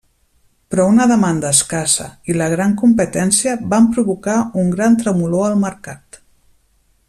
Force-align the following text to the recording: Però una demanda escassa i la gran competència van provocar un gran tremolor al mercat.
Però 0.75 0.85
una 0.91 1.05
demanda 1.11 1.51
escassa 1.55 2.07
i 2.33 2.37
la 2.39 2.47
gran 2.55 2.73
competència 2.81 3.53
van 3.75 3.93
provocar 3.99 4.39
un 4.63 4.73
gran 4.77 4.99
tremolor 5.03 5.47
al 5.51 5.63
mercat. 5.67 6.23